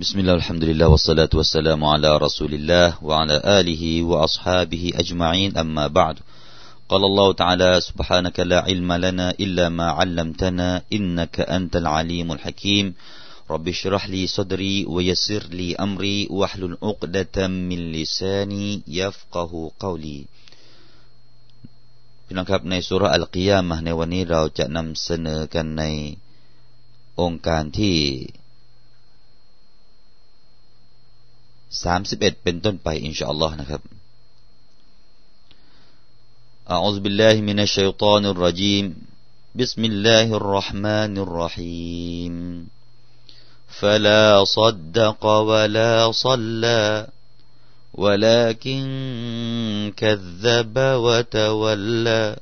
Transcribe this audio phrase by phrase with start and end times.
[0.00, 6.16] بسم الله الحمد لله والصلاة والسلام على رسول الله وعلى آله وأصحابه أجمعين أما بعد
[6.88, 12.94] قال الله تعالى سبحانك لا علم لنا إلا ما علمتنا إنك أنت العليم الحكيم
[13.50, 20.20] رب اشرح لي صدري ويسر لي أمري واحلل عقدة من لساني يفقه قولي
[22.26, 25.84] พี่น้องครับในสุรอัลกิยามะในวันนี้เราจะนำเสนอกันใน
[27.20, 27.96] องค์การที่
[31.82, 33.82] สามสิบเอ็ดเป็นต้นไปอินชาอัลลอฮ์นะครับ
[36.74, 38.86] أعوذ بالله من الشيطان الرجيم
[39.54, 42.34] بسم الله الرحمن الرحيم
[43.80, 47.06] فلا صدق ولا صلى
[47.94, 48.82] ولكن
[49.96, 52.36] كذب وتولى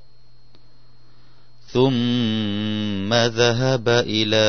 [1.73, 4.47] ثم ذهب إلى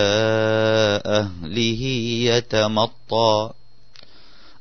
[1.06, 1.82] أهله
[2.32, 3.52] يتمطى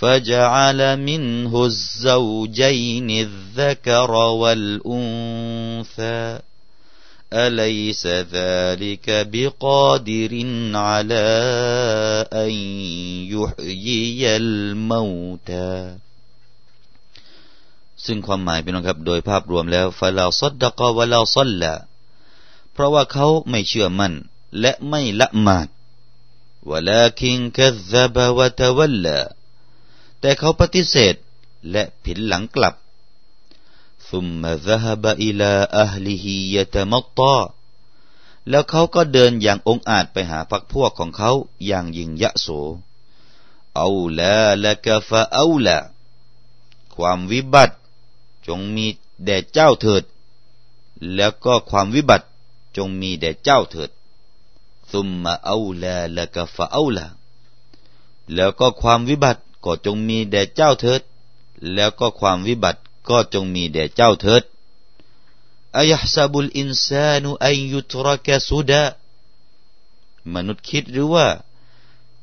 [0.00, 4.10] فجعل منه الزوجين الذكر
[4.42, 6.22] والأنثى
[7.32, 10.32] أليس ذلك بقادر
[10.74, 11.26] على
[12.32, 12.52] أن
[13.34, 15.96] يحيي الموتى
[18.06, 21.72] ซึ่งความหมายเป็นนะครับ โดยภาพรวมแล้วฟาลาซัดดะกวะลาซัลละ
[22.72, 24.12] เพราะว่าเขาไม่เชื่อมั่น
[24.60, 25.68] และไม่ละหมาด
[26.70, 26.90] วะล
[30.22, 31.14] แต่เขาปฏิเสธ
[31.70, 32.74] และผินหลังกลับ
[34.10, 35.52] ثم ذهب إلى
[35.84, 36.26] أهله
[36.56, 37.36] يتمطى
[38.50, 41.30] แล้วเขาก็เดินอย่างองอาจไปหาพักพวกของเขา
[41.66, 42.48] อย่างยิงยะโส
[43.76, 43.88] เอา
[44.18, 45.78] ละละกะฟะเอาละ
[46.94, 47.76] ความวิบัติ
[48.46, 48.86] จงมี
[49.24, 50.04] แด่เจ้าเถิด
[51.14, 52.26] แล้วก็ความวิบัติ
[52.76, 53.90] จงมีแด่เจ้าเถิด
[54.90, 57.06] ซุมมาเอาละละกะฟะเอาละ
[58.34, 61.01] แล้วก็ความวิบัติ ก็จงมีแด่เจ้าเถิด
[61.73, 64.43] แล้วก็ความวิบัติก็จงมีแด่เจ้าเถิด
[65.75, 68.83] อายฮซาบุลอินซานุอายุตรกสุดา
[70.33, 71.27] มนุษย์คิดหรือว่า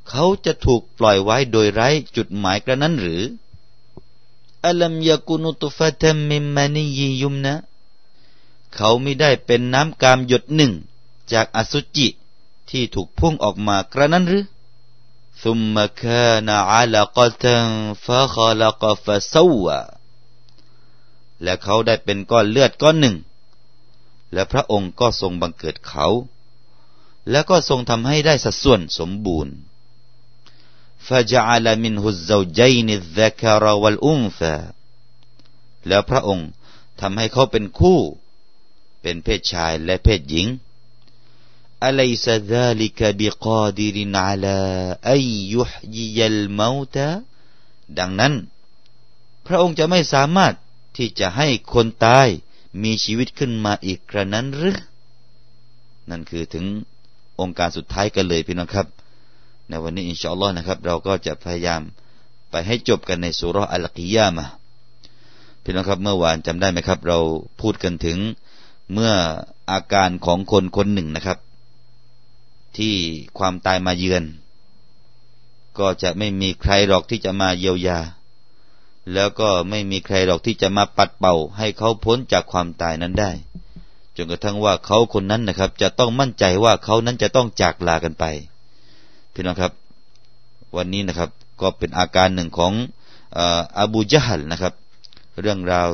[0.08, 3.22] เขาจะถูกปล่อยไว้โดยไร้จุดหมายกระนั้นหรือ
[4.64, 7.54] อัลัมยากุนุตุฟะตมิมมานียยุมนะ
[8.74, 10.72] เขาไม่ได้เป็นน้ำกามหยดหนึ่ง
[11.32, 12.08] จากอสุจิ
[12.70, 14.44] ที่ถูกพุ่งออกมากระนั้นหรือ
[15.43, 17.45] ثم كان علقة
[18.05, 19.79] فخلق فسوى
[21.43, 23.15] และเขาได้เป็นก้อนเลือดก้อนหนึ่ง
[24.33, 26.07] และพระองค์ก็ทรงบังเกิดเขา
[27.31, 29.55] แล้วก็ทรงทำให้ได้สัดส่วนสมบูรณ์
[31.07, 34.57] فجعل منه الزوجين الذكر والأنثى
[35.87, 36.49] แล้วพระองค์
[37.01, 37.99] ทำให้เขาเป็นคู่
[39.01, 40.47] เป็นเพศชายและเพศหญิง
[41.89, 44.57] أليس ذلك بقادر على
[45.13, 45.21] أن
[45.55, 47.09] يحيي الموتى
[47.99, 48.33] ดังนั้น
[49.47, 50.53] พระองค์จะไม่สามารถ
[50.97, 52.27] ที่จะให้คนตาย
[52.83, 54.77] มีชีวิตขึ้นมาอีกกระนั้นหรือ
[56.09, 56.65] นั่นคือถึง
[57.39, 58.87] องค์การสุดท้ายกันเลยพี่น้องครับ
[59.69, 61.81] ในวันนี้อินชาอัลลอฮ์นะครับ เราก็จะพยายาม
[62.51, 64.45] ไปให้จบกันในสุรอัลกิยามะ
[65.63, 67.19] พี่น้องครับเมื่อวานจำได้ไหมครับ เรา
[67.61, 68.17] พูดกันถึง
[68.93, 69.13] เมื่อ
[69.71, 71.37] อาการของคนคนหนึ่งนะครับ
[72.78, 72.94] ที่
[73.38, 74.24] ความตายมาเยือน
[75.78, 77.98] ก็จะไม่มีใครหรอกที่จะมาเยียวยา
[79.12, 83.30] แล้วก็ไม่มีใครหรอกที่จะมาปัดเป่า ให้เขาพ้นจากความตายนั้นได้
[84.16, 88.24] จนกระทั่งว่าเขาคนนั้นนะครับ จะต้องมั่นใจว่าเขานั้นจะต้องจากลากันไป
[89.32, 89.72] พี่น้องครับ
[90.76, 91.30] วันนี้นะครับ
[91.60, 92.72] ก็เป็นอาการหนึ่งของ
[93.78, 94.74] อบูจฮัลนะครับ
[95.40, 95.88] เรื่องราว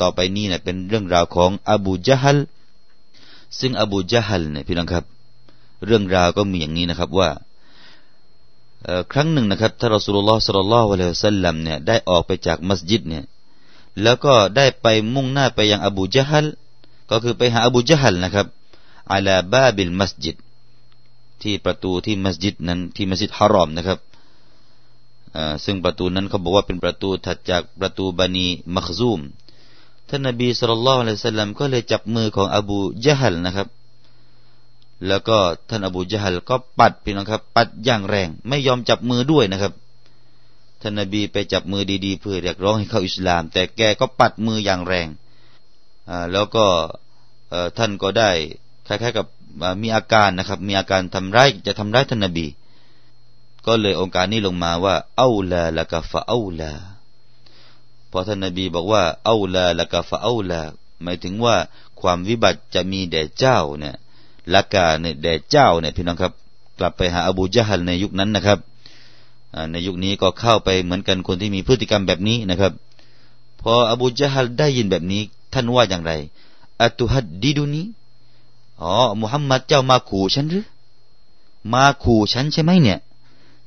[0.00, 2.38] ต่อไปนี้เนี่ยเป็นเรื่องราวของอบูจฮัล
[3.60, 5.04] ซึ่งอบูจฮัลเนี่ยพี่น้องครับ
[5.86, 7.30] เรื่องราวก็มีอย่างนี้นะครับว่า
[9.12, 13.24] ครั้งหนึ่งนะครับท่านรอสุลลอฮ์สัลลัลลอฮุอะลัยฮิสัลลัมเนี่ยได้ออกไปจากมัสยิดเนี่ย
[14.02, 16.46] แล้วก็ได้ไปมุ่งหน้าไปยังอบูจฮัล
[17.10, 18.46] ก็คือไปหาอบูจฮัลนะครับ
[19.12, 20.36] อาลาบาบิลมัสยิด
[21.42, 23.98] ที่ประตูที่มัสยิดนั้นที่มัสยิดฮารอมนะครับ
[25.64, 28.46] ซึ่งประตูนั้นเขาบอกว่าเป็นประตูถัดจากประตูบันี
[28.76, 29.20] มักซูม
[30.08, 33.68] ท่านนบีสุลต่านละสัลลัมก็เลยจับมือของอบูจฮัลนะครับ
[35.06, 35.38] แล้วก็
[35.68, 39.72] ท่านอบูจฮัลก็ปัดพี่น้องครับ ปัดอย่างแรง ไม่ยอมจับมือด้วยนะครับ
[40.80, 45.08] ท่านนบีไปจับมือดีๆเพื่อเรียกร้องให้เข้าอิสลาม แต่แกก็ปัดมืออย่างแรง
[46.32, 46.66] แล้วก็
[47.78, 48.30] ท่านก็ได้
[48.86, 49.26] คล้ายๆกับ
[49.82, 52.46] มีอาการนะครับ มีอาการทำร้ายจะทำร้ายท่านนบี
[53.66, 56.72] ก็เลยองค์การนี้ลงมาว่าเอาละละกะฟะเอาละ
[58.10, 60.62] พอท่านนบีบอกว่าเอาละละกะฟะเอาละ
[61.02, 61.56] หมายถึงว่า
[62.00, 63.96] ความวิบัติจะมีแด่เจ้าเนี่ย
[64.54, 66.32] ละกาเนี่ยแด่เจ้าเนี่ยพี่น้องครับ
[66.78, 68.58] กลับไปหาอบูจฮัลในยุคนั้นนะครับ
[69.72, 72.72] ในยุคนี้ก็เข้าไปเหมือนกันคนที่มีพฤติกรรมแบบนี้นะครับ
[73.60, 75.22] พออบูจฮัลได้ยินแบบนี้
[75.52, 76.12] ท่านว่าอย่างไร
[76.82, 77.86] อัตุฮัดดีดูนี้
[78.82, 80.66] อ๋อมุฮัมมัดเจ้ามาขู่ฉันหรือ
[81.72, 82.98] มาขู่ฉันใช่ไหมเนี่ย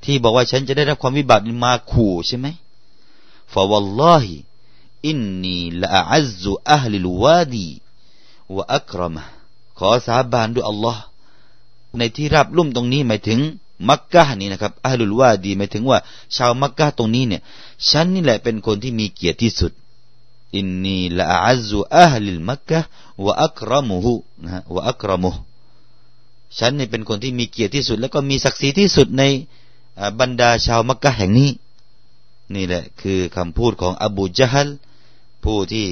[0.04, 2.48] ที่บอกว่าฉันจะได้รับความวิบัติมาขู่ใช่ไหม
[3.54, 4.34] ฟาวัลลอฮิ
[5.08, 7.68] อินนีละอัซซุอัลลิลวาดี
[8.56, 9.24] วะอัครมะ
[9.78, 11.02] ขอสาบานด้วยอัลลอฮ์
[11.98, 13.40] ในที่ราบลุ่มตรงนี้หมายถึง
[13.90, 16.00] มักกะนี่นะครับอัลลุลวาดีหมายถึงว่า
[16.36, 17.42] ชาวมักกะตรงนี้เนี่ย
[17.90, 19.72] ฉันนี่แหละเป็นคนที่มีเกียรติที่สุด
[20.56, 22.80] อินนีละอัซซุอัลลิลมักกะ
[23.26, 25.36] วะอัครมุฮุนะวะอัครมุฮ
[26.58, 29.24] ฉันนี่เป็นคนที่มีเกียรติที่สุด แล้วก็มีศักดิ์ศรีที่สุดใน
[30.20, 31.52] บรรดาชาวมักกะแห่งนี้
[32.56, 34.70] นี่แหละคือคำพูดของอบูจฮัล
[35.44, 35.88] ผู้ที่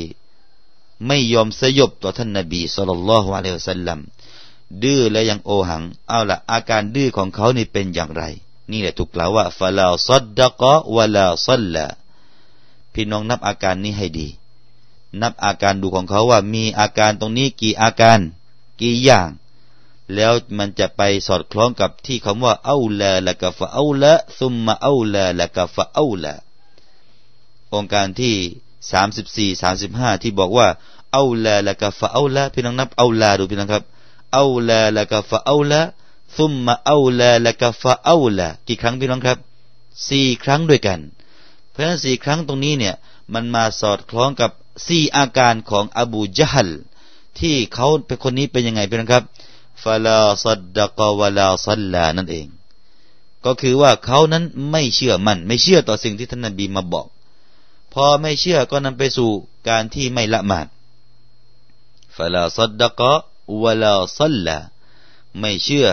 [1.08, 4.00] ไม่ยอมสยบต่อท่านนบีสุลต่านละฮ์วะเลสัลลัม
[4.84, 8.24] ดื้อและยังโอหัง เอาละอาการดื้อของเขานี่เป็นอย่างไร
[8.72, 11.86] นี่แหละถูกกล่าวว่าฟาลาซัดดะกะวะลาซัลละ
[12.94, 14.28] พี่น้องนับอาการนี้ให้ดี
[15.22, 18.20] นับอาการดูของเขาว่ามีอาการตรงนี้กี่อาการ
[18.82, 19.30] กี่อย่าง
[20.16, 26.34] แล้วมันจะไปสอดคล้องกับที่คำว่าเอาละละกะฟะเอาละซุมมาเอาละละกะฟะเอาละ
[27.74, 28.36] องค์การที่
[28.92, 30.68] สามสิบสี่สามสิบห้าที่บอกว่า
[31.14, 33.84] เอาลาละกะฟะเอาละพี่น้องนับเอาลาดูพี่น้องครับ
[34.34, 35.82] เอาลาละกะฟะเอาละ
[36.38, 39.38] ซุมมาเอาลาละกะฟะเอาละกี่ครั้งพี่น้องครับ
[40.10, 41.00] สี่ครั้งด้วยกัน
[41.72, 42.96] เพราะฉะนั้นสี่ครั้งตรงนี้เนี่ย
[43.34, 44.52] มันมาสอดคล้องกับ
[44.88, 46.70] สี่อาการของอบูจฮัล
[47.40, 49.24] ที่เขาเป็นคนนี้เป็นยังไงพี่น้องครับ
[49.84, 52.48] ฟาลาซัดดะกวะลาซัลลานั่นเอง
[53.46, 57.08] ก็คือว่าเขานั้นไม่เชื่อมันไม่เชื่อต่อสิ่งที่ท่านนบีมาบอก
[57.94, 59.32] พอไม่เชื่อก็นำไปสู่
[59.70, 60.68] การที่ไม่ละหมาด
[62.16, 63.14] ฟาลาซัดดะกะ
[63.64, 64.58] วลาซัลลา
[65.40, 65.88] ไม่เชื่อ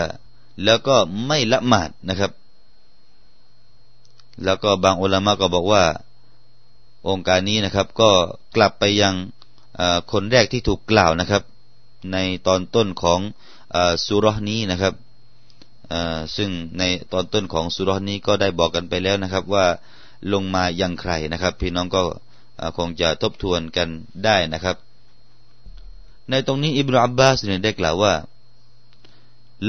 [0.63, 0.95] แล้วก็
[1.25, 2.31] ไม่ละหมาดนะครับ
[4.43, 5.83] แล้วก็บางอุลามะก็บอกว่า
[7.07, 8.11] องค์การนี้นะครับ ก็
[8.55, 9.15] กลับไปยัง
[10.11, 11.43] คนแรกที่ถูกกล่าวนะครับ
[12.11, 13.19] ในตอนต้นของ
[14.05, 14.93] สุรนี้นะครับ
[16.35, 19.65] ซึ่งในตอนต้นของสุรนี้ก็ได้บอกกันไปแล้วนะครับว่า
[20.33, 22.01] ลงมาอยังใครนะครับ พี่น้องก็
[22.77, 23.89] คงจะทบทวนกัน
[24.25, 24.77] ได้นะครับ
[26.29, 28.13] ในตรงนี้อิบราอับบาสเนี่ยได้กล่าวว่า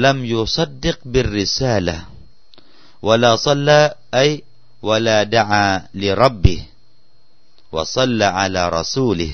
[0.03, 3.79] لم يصدق بالرسالة ولا صلى أي
[4.13, 9.29] ولا دعا لربه وصلى على رسوله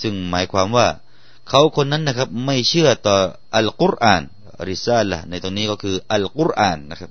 [0.00, 0.88] ซึ่งหมายความว่า
[1.48, 3.16] เขาคนนั้นนะครับ ไม่เชื่อต่อ
[3.56, 4.22] อัลกุรอาน
[4.68, 7.10] رسالة ในตรงนี้ก็คืออัลกุรอานนะครับ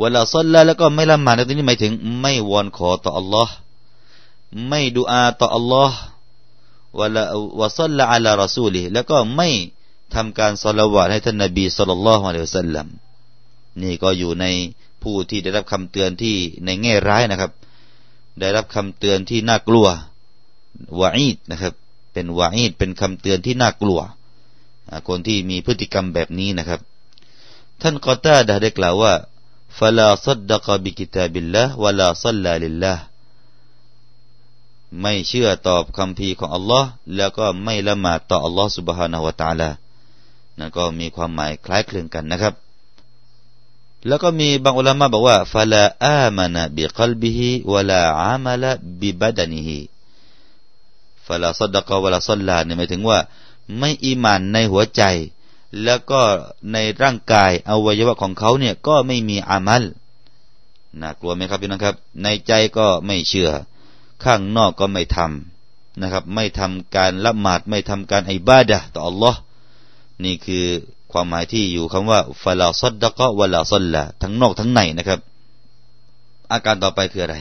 [0.00, 3.52] ولا صلى แล้วก็ไม่ละหมาดในที่นี้หมายถึง ไม่วอนขอต่ออัลลอฮ์
[4.68, 5.98] ไม่ดูอาต่ออัลลอฮ์
[6.98, 7.22] วะลา
[7.60, 9.48] วะซัลลาอัลารอซูลีแล้วก็ไม่
[10.14, 12.86] ทำการสละวะให้ท่านนบีสุลต่านละฮ์อะลัยฮิสัลลัม
[13.82, 14.46] นี่ก็อยู่ใน
[15.02, 17.52] ผู้ที่ได้รับคำเตือนที่ในแง่ร้ายนะครับ
[18.40, 19.86] ได้รับคำเตือนที่น่ากลัว
[21.00, 21.74] วาอีดนะครับ
[22.12, 24.00] เป็นวาอีดเป็นคำเตือนที่น่ากลัว
[25.08, 26.80] คนที่มีพฤติกรรมแบบนี้นะครับ
[27.82, 29.12] ท่านกอต้าได้กล่าวว่า
[29.79, 32.97] فلا صدق بكتاب الله ولا صلى لله
[35.01, 39.69] ไม่เชื่อตอบคำพีของอัลลอฮ์แล้วก็ไม่ละหมาดต่ออัลลอฮ์ سبحانه และ تعالى
[40.59, 42.53] นั่นก็มีความหมายคล้ายคลึงกันนะครับ
[44.07, 48.71] แล้วก็มีบางอุลามะบอกว่าฟาลาอามานะบิกลบิฮิวะลาอามาละ
[49.01, 49.79] บิบดานิฮิ
[51.27, 53.19] ฟาลาซัดดะกะวะลาซัลลาเนี่ยหมายถึงว่า
[53.77, 55.03] ไม่อีมานในหัวใจ
[55.82, 56.22] แล้วก็
[56.72, 59.82] ในร่างกายอวัยวะของเขาเนี่ยก็ไม่มีอามัล
[61.00, 63.50] น่ากลัวไหมครับพี่น้องครับ ในใจก็ไม่เชื่อ
[64.24, 69.38] ข้างนอกก็ไม่ทำนะครับ ไม่ทำการละหมาดไม่ทำการอิบาดะต่ออัลลอฮ์
[70.24, 70.64] นี่คือ
[71.12, 75.20] ความหมายที่อยู่คำว่าฟาลาซัดดะกะวะลาซัลละทั้งนอกทั้งในนะครับ
[76.52, 77.36] อาการต่อไปคืออะไร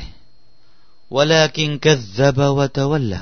[1.15, 3.21] วลากินกัซบะวะตะวัลลา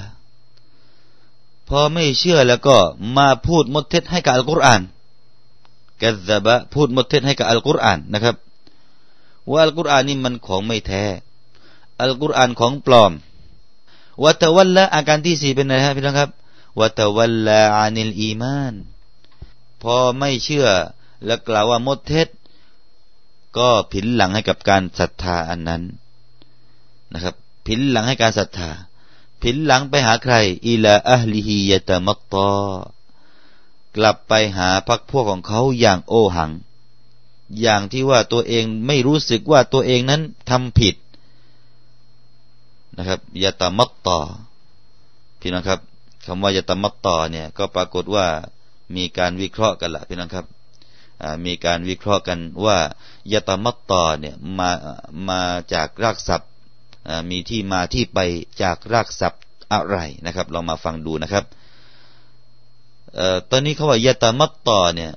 [1.67, 2.77] พอไม่เชื่อแล้วก็
[3.17, 4.81] มาพูดมดเท็จให้กับอัลกุรอาน
[6.01, 8.35] กซบะพูดมดเท็จให้กับอัลกุรอานนะครับ
[9.49, 11.03] ว่าอัลกุรอานนี่มันของไม่แท้
[12.01, 13.11] อัลกุรอานของปลอม
[14.23, 16.29] วัตวัลละอาการที่สี่เป็นอะไรครับพี่น้องครับ
[16.79, 18.73] วัตวัลละอานิลอีมาน
[19.81, 20.67] พอไม่เชื่อ
[21.25, 22.27] และกล่าวว่ามดเท็จ
[23.57, 25.81] ก็ผินหลังให้กับการศรัทธาอันนั้น
[27.13, 27.35] นะครับ
[27.67, 28.71] ผินหลังให้การศรัทธา
[29.41, 30.35] ผินหลังไปหาใคร
[30.67, 32.51] อิลาอัลลิฮิยะตะมัตตอ
[33.97, 36.51] กลับไปหาพักพวกของเขาอย่างโอหัง
[37.61, 40.95] อย่างที่ว่าตัวเองไม่รู้สึกว่าตัวเองนั้นทำผิด
[42.97, 44.19] นะครับยะตะมัตตอ
[45.39, 45.79] พี่น้องครับ
[46.25, 48.27] คำว่ายะตะมัตตอเนี่ยก็ปรากฏว่า
[48.95, 50.45] มีการวิเคราะห์กันละพี่น้องครับ
[51.45, 52.77] มีการวิเคราะห์กันว่า
[53.33, 54.69] ยะตะมัตตอเนี่ยมา
[55.29, 55.41] มา
[55.73, 56.49] จากรากศัพท์
[57.29, 58.19] มีที่มาที่ไป
[58.61, 59.41] จากรากศัพท์
[59.73, 61.45] อะไรนะครับ เรามาฟังดูนะครับ
[63.49, 65.11] ตอนนี้เขาว่ายะตามัตตอเนี่ย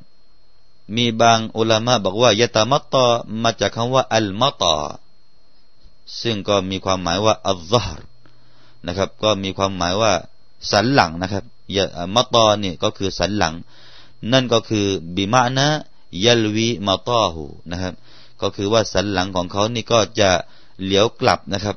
[0.96, 3.04] มีบางอุลามะบอกว่ายะตามัตตอ
[3.42, 4.76] มาจากคำว่าอัลมัตอ
[6.20, 8.00] ซึ่งก็มีความหมายว่าอัลซฮร
[8.86, 10.12] นะครับ ก็มีความหมายว่า
[10.70, 11.44] สันหลังนะครับ
[11.76, 11.84] ยะ
[12.14, 13.54] มัตตอนี่ก็คือสันหลัง
[14.32, 14.86] นั่นก็คือ
[15.16, 15.68] บิมานะ
[16.24, 17.94] ยัลวีมาตอหูนะครับ
[18.40, 20.30] ก็คือว่าสันหลังของเขานี่ก็จะ
[20.82, 21.76] เหลียวกลับนะครับ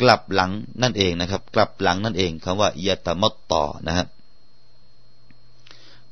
[0.00, 0.50] กลับหลัง
[0.82, 4.06] นั่นเองนะครับ กลับหลังนั่นเองคำว่ายะตามัตตอนะครับ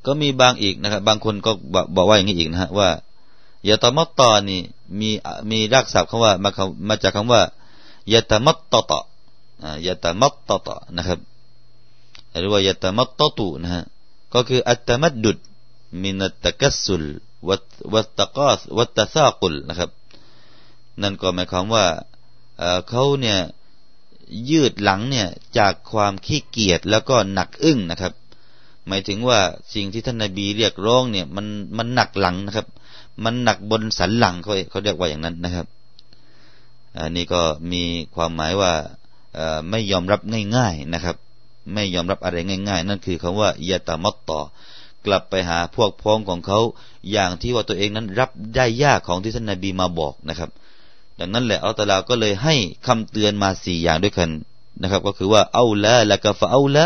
[0.05, 1.51] ก็มีบางอีกนะครับ บางคนก็
[1.95, 2.89] บอกว่าอย่างนี้อีกนะฮะว่า
[3.67, 4.61] ยาตมัตตอนี่
[4.99, 5.09] มี
[5.51, 6.49] มีรากศัพท์คำว่ามา
[6.87, 7.41] มาจากคำว่า
[8.13, 8.91] ยาตมัตตต
[9.85, 11.19] ยาตมัตตตนะครับ
[12.39, 13.83] หรือว่ายาตมัตตตุนะฮะ
[14.33, 15.37] ก็คืออัตมัดดุด
[16.01, 17.03] มินัตตะกัสสุล
[17.93, 19.89] วัตตะกาสวัตตะซากุลนะครับ
[21.01, 21.85] นั่นก็หมายความว่า
[22.89, 23.37] เขาเนี่ย
[24.49, 28.13] ยืดหลังเนี่ยจากความขี้เกียจแล้วก็หนักอึ้งนะครับ
[28.87, 29.39] หมายถึงว่า
[29.73, 31.45] สิ่งที่ท่านนาบีเรียกร้องเนี่ยมัน
[31.77, 32.67] มันหนักหลังนะครับ
[33.23, 35.67] มันหนักบนสันหลังเขาเขาเรียกว่าอย่างนั้นนะครับ
[36.97, 37.83] อันนี้ก็มี
[38.15, 38.71] ความหมายว่า
[39.69, 40.21] ไม่ยอมรับ
[40.55, 41.15] ง่ายๆนะครับ
[41.73, 44.39] ไม่ยอมรับอะไรง่าย ๆ นั่นคือคำว่ายาตามตต่อ
[45.05, 46.59] กลับไปหาพวกพ้องของเขา
[47.11, 50.49] อย่างที่ว่าตัวเองนั้นรับได้ยากของที่ท่านนาบีมาบอกนะครับ
[51.19, 52.55] ดังนั้นแหละอัลตลาก็เลยให้
[52.87, 54.29] คำเตือนมาสี่อย่างด้วยกัน
[54.81, 56.85] นะครับ ก็คือว่าเอาละละกะฟะเอาละ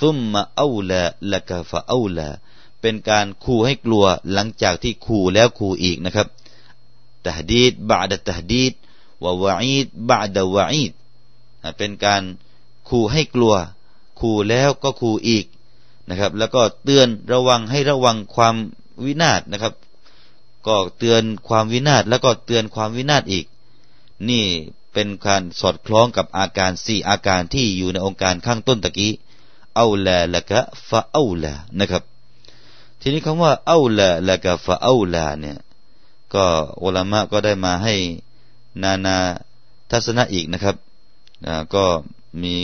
[0.00, 2.28] ซุมมาเอาละละกะฟะเอาละ
[2.80, 6.28] เป็นการขู่ให้กลัวหลังจากที่ขู่แล้วขู่อีกนะครับ
[7.24, 8.72] ตะดีดบาดตะดีด
[9.22, 10.92] วะวะอีดบาดวะอีด
[11.78, 12.22] เป็นการ
[12.88, 13.54] ขู่ให้กลัว
[14.20, 15.46] ขู่แล้วก็ขู่อีก
[16.08, 18.54] นะครับ แล้วก็เตือนระวังให้ระวังความ
[19.04, 19.74] วินาศนะครับ
[20.66, 23.46] ก็เตือนความวินาศแล้วก็เตือนความวินาศอีก
[24.28, 24.44] นี่
[24.92, 29.12] เป็นการสอดคล้องกับอาการสี่อาการที่อยู่ในองค์การข้างต้นตะกี้
[29.76, 32.02] เอาละละกะฟะเอาละนะครับ
[33.00, 35.58] ทีนี้คำว่าเอาละละกะฟะเอาละเนี่ย
[36.34, 36.44] ก็
[36.82, 37.94] อุลามะก็ได้มาให้
[38.82, 39.16] นานา
[39.90, 40.76] ทัศนะอีกนะครับ
[41.74, 41.84] ก็
[42.42, 42.56] มี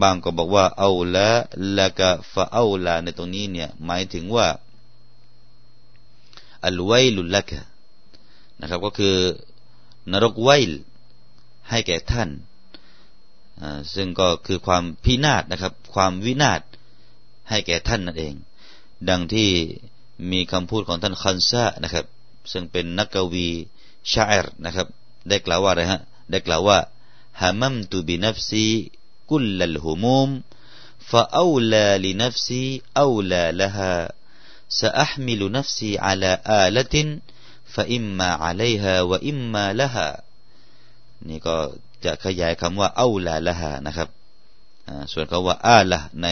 [0.00, 1.28] บางก็บอกว่าเอาละ
[1.76, 4.46] ละกะฟะเอาละในตรงนี้เนี่ย หมายถึงว่า
[6.64, 7.60] อัลไวลุลละกะ
[8.60, 9.16] นะครับ ก็คือ
[10.12, 10.72] นรกไวล
[11.68, 12.28] ให้แก่ท่าน
[13.93, 16.61] ซึ่งก็คือความพินาศนะครับ ความวินาศ
[17.49, 18.33] ให้แก่ท่านนั่นเอง
[19.09, 19.49] ดังที่
[20.31, 22.05] มีคำพูดของท่านคันซานะครับ
[22.51, 23.49] ซึ่งเป็นนักกวี
[24.11, 24.87] ชาอิรนะครับ
[25.29, 26.79] ได้กล่าวว่าอะไรฮะได้กล่าวว่า
[27.41, 28.67] ฮามัมตุบินัฟซี
[29.29, 30.29] กุลลัลฮุมุม
[31.11, 34.11] فأولى لنفسي أولى لها
[34.69, 36.95] سأحمل نفسي على آلة
[37.73, 40.09] فإما عليها وإما لها
[41.29, 41.57] นี่ก็
[42.04, 44.08] จะขยายคำว่าเอาละละหานะครับ
[45.12, 46.28] ส่วนคาว่าอาละใน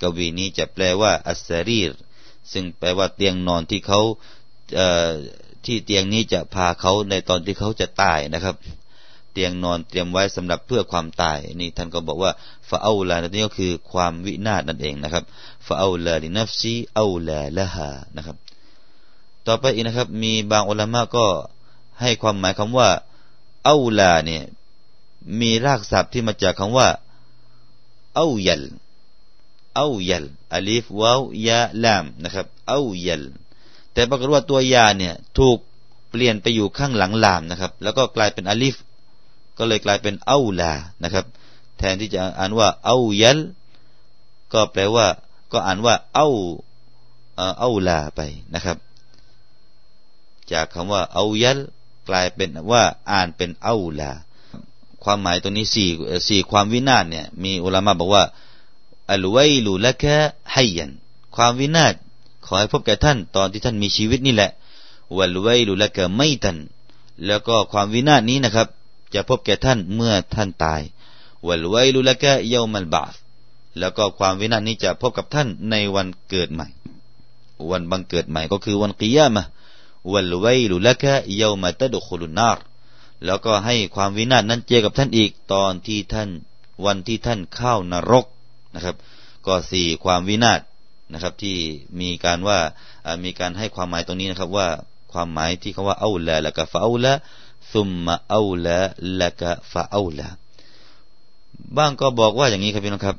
[0.00, 1.90] กวีนี้จะแปลว่าอัสรีร
[2.52, 4.00] ซึ่งแปลว่าเตียงนอนที่เขา
[5.64, 8.56] ที่เตียงนี้จะพาเขาในตอนที่เขาจะตายนะครับ
[9.32, 12.32] เตียงนอนเตรียมไว้สำหรับเพื่อความตายนี่ท่านก็บอกว่า
[12.68, 15.24] ฟาเอาลานี่ก็คือความวินาศนั่นเองนะครับ
[15.66, 18.36] ฟาเอาลาลินัฟซีเอาลาละหานะครับ
[19.46, 21.26] ต่อไปอีกนะครับ มีบางอุลามะก็
[22.00, 22.88] ให้ความหมายคำว่า
[23.64, 24.42] เอาลาเนี่ย
[25.40, 26.88] มีรากศัพท์ที่มาจากคำว่า
[28.14, 28.62] เอายัล
[29.76, 30.24] เอายัล
[30.54, 33.22] อลิฟวาวยาลามนะครับเอายัล
[33.92, 35.58] แต่ปรากฏว่าตัวยาเนี่ยถูก
[36.10, 38.76] เปลี่ยนไปอยู่ข้างหลังลามนะครับ แล้วก็กลายเป็นอลิฟ
[39.58, 41.24] ก็เลยกลายเป็นเอาลานะครับ
[41.78, 43.38] แทนที่จะอ่านว่าเอายัล
[44.52, 45.06] ก็แปลว่า
[45.52, 46.28] ก็อ่านว่าเอา
[47.58, 48.20] เอาลาไป
[48.54, 48.76] นะครับ
[50.52, 51.58] จากคำว่าเอายัล
[52.08, 54.12] กลายเป็นว่าอ่านเป็นเอาลา
[55.04, 55.88] ความหมายตรงนี้สี่
[56.28, 58.24] สี่ความวินาศเนี่ยมีอุลามะบอกว่า
[59.10, 60.16] อัลไวลูละแค่
[60.52, 60.90] ให้ยัน
[61.36, 61.94] ความวินาศ
[62.46, 64.50] ขอให้พบแก่ท่านตอนที่ท่านมีชีวิตนี่แหละ
[65.16, 66.56] วัลไวลูละแค่ไม่ทัน
[67.26, 68.68] แล้วก็ความวินาศนี้นะครับ
[69.14, 70.80] จะพบแก่ท่านเมื่อท่านตาย
[71.46, 73.14] วัลไวลูละแค่เยามัลบาส
[73.78, 76.66] แล้วก็ความวินาศนี้จะพบกับท่านในวันเกิดใหม่
[77.70, 79.44] วันบังเกิดใหม่ก็คือวันกิยามะ
[80.12, 82.58] วัลไวลุละกะเยามาตะดุคุลุนนาร
[83.26, 86.28] แล้วก็ให้ความวินาศนั้นเจอกับท่านอีกตอนที่ท่าน
[86.86, 88.26] วันที่ท่านเข้านรก
[88.74, 88.96] นะครับ
[89.46, 90.60] ก็สี่ความวินาศ
[91.12, 91.56] นะครับที่
[92.00, 92.58] มีการว่า
[93.24, 94.68] มีการให้ความหมายตรงนี้นะครับว่า
[95.12, 97.12] ความหมายที่เขาว่าเอาละละกะฟาเอาละ
[97.72, 98.78] ซุมมาเอาละ
[99.20, 100.28] ละกะฟาเอาละ
[101.76, 103.16] บ้างก็บอกว่าอย่างนี้ครับพี่น้องครับ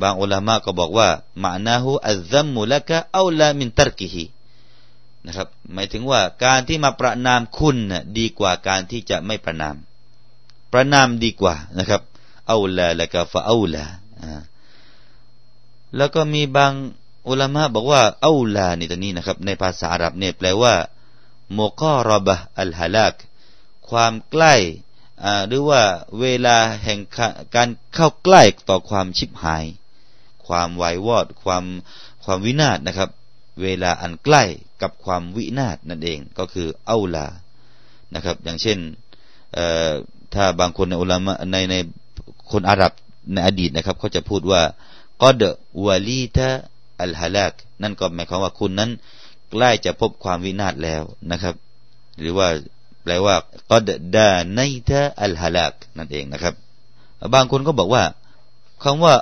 [0.00, 1.08] บางอุลามะก็บอกว่า
[1.42, 4.24] มานาหูอัลซัมมุละกะเอาละมินตรกิฮี
[5.26, 9.76] นะครับ หมายถึงว่าการที่มาประนามคุณน่ะดีกว่าการที่จะไม่ประนาม
[10.72, 12.02] ประนามดีกว่านะครับ
[12.48, 13.84] เอาละละกะฟาเอาละ
[15.96, 16.72] แล้วก็มีบาง
[17.28, 20.74] อุลามะบอกว่าเอาลานี่ตัวนี้นะครับ ในภาษาอาหรับเนี่ยแปลว่า
[21.52, 23.14] โมกอรบะอัลฮาลัก
[23.88, 24.54] ความใกล้
[25.48, 25.82] หรือว่า
[26.20, 26.98] เวลาแห่ง
[27.54, 29.64] การเข้าใกล้ต่อความชิบหาย
[30.46, 31.64] ความวายวอด ความ
[32.24, 33.10] ความวินาศนะครับ
[33.60, 34.42] เวลาอันใกล้
[34.82, 37.26] กับความวินาศนั่นเองก็คือเอาลา
[38.14, 38.78] นะครับ อย่างเช่น
[40.34, 41.74] ถ้าบางคนในอุลามะในใน
[42.50, 42.92] คนอาหรับ
[43.32, 44.62] ในอดีตนะครับเขาจะพูดว่า
[45.22, 45.42] กอด
[45.86, 46.48] วาลีตะ
[47.02, 48.90] อัลฮาลักนั่นก็หมายความว่าคุณนั้น
[49.50, 51.54] ใกล้จะพบความวินาศแล้วนะครับ
[52.20, 52.48] หรือว่า
[53.02, 53.34] แปลว่า
[53.70, 56.54] กอดดาไนตะอัลฮาลักนั่นเองนะครับ
[57.34, 58.04] บางคนก็บอกว่า
[58.82, 59.14] คำว่า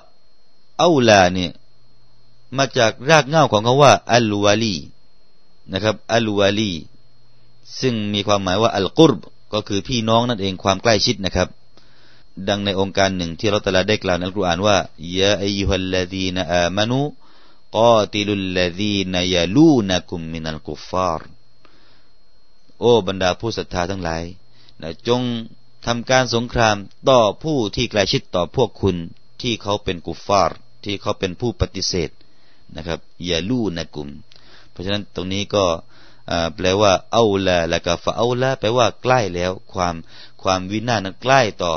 [0.78, 1.50] เอาลาเนี่ย
[2.57, 4.76] มาจากรากเหง้าของคำว่าอัลวาลี
[5.73, 6.73] นะครับอัลวาลี
[7.80, 9.21] ซึ่งมีความหมายว่าอัลกุรบ
[9.52, 11.49] ก็คือพี่น้องนั่นเองความใกล้ชิดนะครับ
[12.49, 14.76] ดังในองค์การหนึ่งที่เราตะลาได้กล่าวในอัลกุรอานว่า
[15.19, 17.00] ยาอายุฮัลลดีนอามานู
[17.76, 21.28] กาติลุลลดีนยาลูนักุมมินัลกุฟาร์
[22.80, 24.25] โอ้บรรดาผู้ศรัทธาทั้งหลาย
[24.83, 25.23] นะจง
[25.87, 26.76] ทำการสงคราม
[27.09, 28.97] ต่อผู้ที่ใกล้ชิดต่อพวกคุณ
[29.42, 32.11] ที่เขาเป็นกุฟาร์ที่เขาเป็นผู้ปฏิเสธ
[32.77, 32.99] นะครับ
[33.29, 34.09] ยาลูนักุม
[34.71, 35.65] เพราะฉะนั้นตรงนี้ก็
[36.57, 39.95] แปลว่าเอาละแล้วก็ฟาเอาละแปลว่าใกล้แล้ว ความ
[40.43, 41.73] ความวินาศนั้นใกล้ต่อ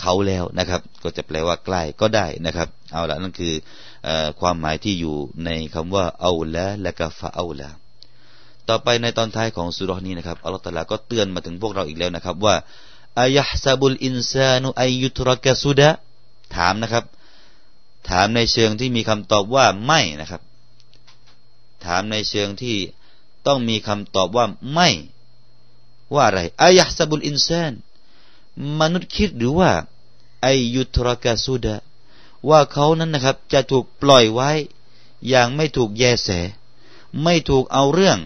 [0.00, 3.54] เขาแล้วนะครับ ก็จะแปลว่าใกล้ก็ได้นะครับ เอาละนั่นคือ
[4.40, 7.68] ความหมายที่อยู่ในคำว่าเอาละและกาฟาเอาละ
[8.68, 12.54] ต่อไปในตอนท้ายของสุรนี้นะครับอัลลอฮฺตะลาก็เตือนมาถึงพวกเราอีกแล้วนะครับว่า
[13.20, 15.90] อายะซาบุลอินซานุอายุทรกะสุดะ
[16.56, 17.04] ถามนะครับ
[18.08, 20.42] ถามในเชิงที่มีคำตอบว่าไม่นะครับ
[21.84, 22.76] ถามในเชิงที่
[23.46, 24.88] ต้องมีคำตอบว่าไม่
[26.14, 27.72] ว่าอะไรอายะซาบุลอินซาน
[28.80, 29.70] มนุษย์คิดหรือว่า
[30.42, 31.76] ไอยุทรกาสุดะ
[32.48, 34.50] ว่าเขานั้นนะครับ จะถูกปล่อยไว้
[35.28, 36.28] อย่างไม่ถูกแยแส
[37.22, 38.18] ไม่ถูกเอาเรื่อง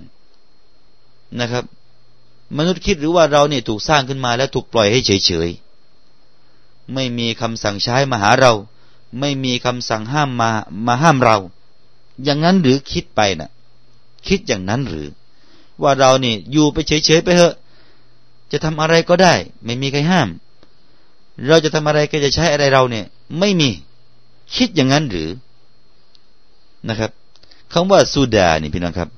[1.41, 1.65] นะครับ
[2.57, 8.53] มนุษย์คิดหรือว่าเราเนี่ยถูกสร้างขึ้นมาแล้วถูกปล่อยให้เฉยๆไม่มีคำสั่งใช้มาหาเรา
[9.21, 10.51] ไม่มีคำสั่งห้ามมา
[10.87, 11.37] มาห้ามเรา
[12.25, 13.51] อย่างนั้นหรือคิดไปนะ่ะ
[14.29, 15.09] คิดอย่างนั้นหรือ
[15.83, 17.55] ว่าเราเนี่ยอยู่ไปเฉยๆไปเถอะ
[18.53, 20.29] จะทำอะไรก็ได้ ไม่มีใครห้าม
[21.49, 23.07] เราจะทำอะไรก็จะใช้อะไรเราเนี่ย
[23.39, 23.71] ไม่มี
[24.57, 25.29] คิดอย่างนั้นหรือ
[26.89, 27.11] นะครับ
[27.73, 29.09] คำว่าสุดานี่พี่น้องครับ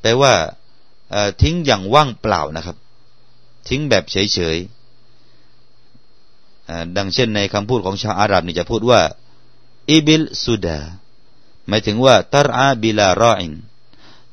[0.00, 0.32] แปลว่า
[1.42, 2.76] ทิ้งอย่างว่างเปล่านะครับ
[3.68, 4.77] ทิ้งแบบเฉยๆ
[6.96, 9.00] ดังเช่นในคำพูดของชาวอาหรับนี่จะพูดว่า
[9.90, 10.78] อิบิลสุดา
[11.68, 13.52] หมายถึงว่าตรอาบิลารออิน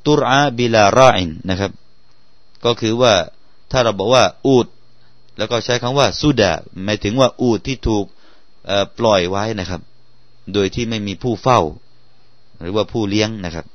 [0.06, 1.72] ตุรอาบิลารออินนะครับ
[2.66, 3.14] ก็คือว่า
[3.72, 4.68] ถ้าเราบอกว่าอูด
[5.38, 6.52] แล้วก็ใช้คำว่าสุดา
[6.84, 8.06] หมายถึงว่าอูดที่ถูก
[9.00, 9.82] ปล่อยไว้นะครับ
[10.54, 11.60] โดยที่ไม่มีผู้เฝ้า
[12.62, 13.66] หรือว่าผู้เลี้ยงนะครับ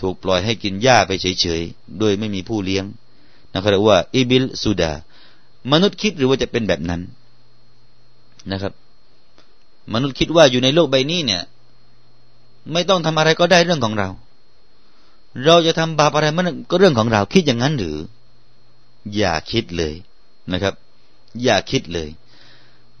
[0.00, 2.84] ถูกปล่อยให้กินหญ้าไปเฉยๆโดยไม่มีผู้เลี้ยง
[3.52, 4.92] นะครับเรียกว่าอิบิลสุดา
[5.72, 7.02] มนุษย์คิดหรือว่าจะเป็นแบบนั้น
[8.52, 8.72] นะครับ
[9.92, 11.42] มนุษย์คิดว่าอยู่ในโลกใบนี้เนี่ย
[12.72, 14.08] ไม่ต้องทำอะไรก็ได้เรื่องของเรา
[15.44, 17.96] เราจะทำบาปอะไรมันก็เรื่องของเรา คิดอย่างนั้นหรือ
[19.16, 19.94] อย่าคิดเลย
[20.52, 20.74] นะครับ
[21.42, 22.08] อย่าคิดเลย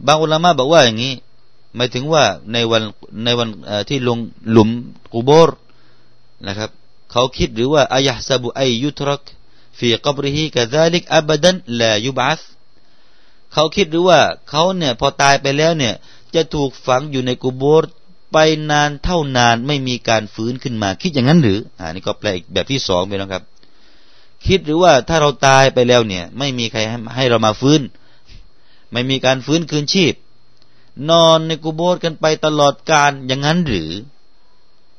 [0.06, 1.12] บางอุลามะบอกว่าอย่างนี้
[1.74, 2.82] หมายถึงว่าในวัน
[3.24, 3.48] ในวัน
[3.88, 4.18] ที่ลง
[4.50, 4.70] หลุม
[5.12, 5.58] กูโบร์
[6.46, 6.70] นะครับ
[7.10, 9.22] เขาคิดหรือว่าอายะซาบุไอยุทรัก
[9.78, 12.40] ฟีกับริฮีกะซาลิกอับดันลายุบัส
[13.56, 15.94] เขาคิดหรือว่าเขาเนี่ยพอตายไปแล้วเนี่ย
[16.34, 17.84] จะถูกฝังอยู่ในกูโบร
[18.32, 18.36] ไป
[18.70, 23.42] นานเท่านานไม่มีการฟื้นขึ้นมา คิดอย่างนั้นหรืออ่านี่ก็แปลอีกแบบที่สองไปนะครับ
[24.46, 26.80] คิดหรือว่าถ้าเราตายไปแล้วเนี่ย ไม่มีใคร
[27.16, 27.80] ให้เรามาฟื้น
[28.92, 30.14] ไม่มีการฟื้นคืนชีพ
[31.10, 33.90] นอนในกุโบสกันไปตลอดกาลอย่างนั้นหรือ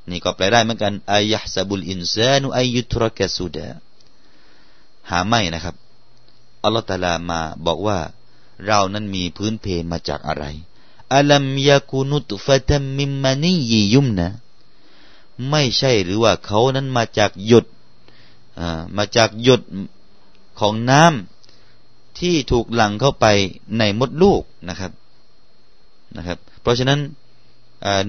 [0.09, 3.67] นี่ก็แปลได้เหมือนกันอายะซาบุลอินซานุอายุทรกสุดะ
[5.09, 5.75] หาไม่นะครับ
[6.63, 7.97] อัลลอฮฺตาลามาบอกว่า
[8.65, 10.45] เรานั้นมีพื้นเพมาจากอะไร
[11.13, 13.53] อัลัมยากุนุตฟะตัมมิมมานี
[13.93, 14.29] ยุมนะ
[15.49, 17.65] ไม่ใช่หรือว่าเขานั้นมาจากหยด
[18.97, 19.61] มาจากหยด
[20.59, 23.25] ของน้ำที่ถูกหลั่งเข้าไป
[23.77, 24.91] ในมดลูกนะครับ
[26.17, 26.99] นะครับ เพราะฉะนั้น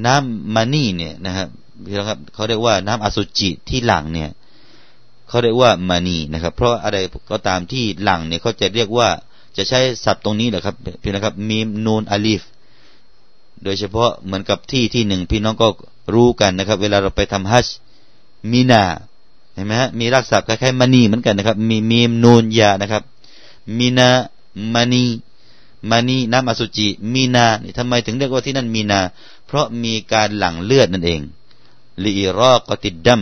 [0.07, 1.49] น้ำมานี่เนี่ยนะครับ
[1.85, 4.31] พี่น้องครับเขาเรียกว่าน้ำอสุจิที่หลั่งเนี่ย
[5.29, 6.99] เขาเรียกว่ามานีนะครับ เพราะอะไร
[7.31, 9.09] ก็ตามที่หลั่งเนี่ยเขาจะเรียกว่า
[9.59, 12.43] จะใช้ศัพท์ตรงนี้แหละครับพี่นะครับมีมนูนอาลีฟ
[13.65, 15.69] โดยเฉพาะเหมือนกับที่ที่หนึ่งพี่น้องก็
[16.15, 17.67] รู้กันนะครับ เวลาเราไปทำฮัจ
[18.51, 18.83] มีนา
[19.55, 23.03] เห็นไหมฮะมีรักษาคล้ายๆมานีเหมือนกันนะครับ มีมีมนูนยานะครับ
[23.79, 24.09] มีนา
[24.75, 25.05] มานี
[25.91, 29.01] มานีน้ำอสุจิมีนานี่ทำไมถึงเรียกว่าที่นั่นมีนา
[29.47, 31.21] เพราะมีการหลั่งเลือดนั่นเอง
[32.05, 33.21] ลีรอกติดดัม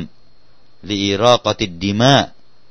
[0.91, 2.15] ลีรอกติดดีมา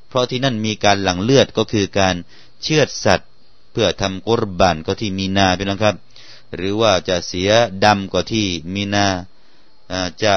[0.08, 2.16] เพราะที่นั่นมีการหลั่งเลือดก็คือการ
[2.64, 3.30] เชือดสัตว์
[3.76, 5.96] เพื่อทำกุรบานก็ที่มีนาเป็นนะครับ
[6.56, 7.50] หรือว่าจะเสีย
[7.86, 9.08] ดำก็ที่มีนา
[10.22, 10.34] จะ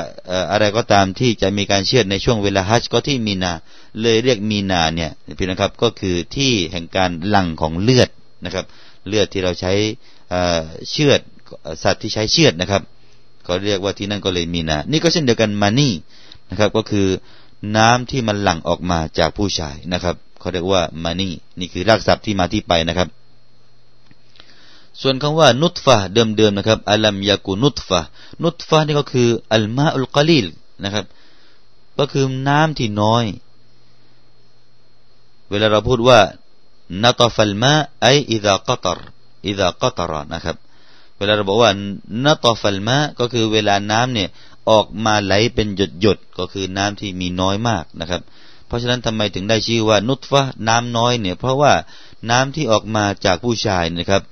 [0.52, 3.52] อะไรก็ตามที่จะมีการเชื่อในช่วงเวลาฮัจก็ที่มีนา
[4.00, 8.08] เลยเรียกมีนาเนี่ยพี่นะครับก็คือที่แห่งการหลั่งของเลือด
[8.44, 8.64] นะครับ
[9.06, 9.72] เลือดที่เราใช้
[10.90, 11.20] เชือด
[11.82, 12.82] สัตว์ที่ใช้เชือดนะครับ
[13.44, 15.92] เขาเรียกว่าที่นั่นก็เลยมีนา นี่ก็เช่นเดียวกันมานี่
[16.50, 17.08] นะครับก็คือ
[17.76, 23.08] น้ำที่มันหลั่งออกมาจากผู้ชายนะครับเขาเรียกว่ามานี่นี่คือรากศัพท์ที่มาที่ไปนะครับ
[25.02, 28.00] ส่วนคำว่านุตฟะเดิมๆนะครับอัลัมยากุนุตฟะ
[28.42, 30.46] นุตฟะนี่ก็คืออัลมาอุลกลีล
[30.84, 31.04] นะครับ
[31.98, 33.24] ก็คือน้ำที่น้อย
[35.50, 36.20] เวลาเราพูดว่า
[37.02, 38.98] นัตฟัลมาไออิดะกตร
[39.46, 40.56] อิดะกตรนะครับ
[41.16, 41.70] เวลาเราบอกว่า
[42.24, 44.28] นัตฟัลมาก็คือเวลาน้ำเนี่ย
[44.70, 48.22] ออกมาไหลเป็นหยดหยดก็คือน้ำที่มีน้อยมากนะครับ
[48.66, 51.72] เพราะฉะนั้นทำไมถึงได้ชื่อว่านุตฟะน้ำน้อยเนี่ย เพราะว่า
[52.30, 54.22] น้ำที่ออกมาจากผู้ชายนะครับ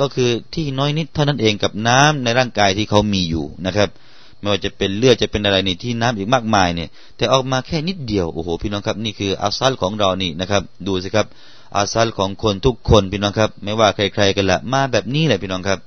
[0.00, 3.88] ก็คือที่น้อยนิดเท่านั้นเองกับน้ำในร่างกายที่เขามีอยู่นะครับ
[4.40, 11.26] ไม่ว่าจะเป็นเลือดจะเป็นอะไรนี่ที่น้ำอีกมากมายเนี่ย แต่ออกมาแค่นิดเดียวโอ้โหพี่น้องครับนี่คืออาซัลของเรานี่นะครับ ดูสิครับ
[11.76, 15.80] อาซัลของคนทุกคนพี่น้องครับ ไม่ว่าใครๆกันละมาแบบนี้แหละพี่น้องครับ